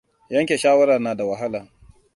[0.29, 1.67] Yanke shawarar na da wahala.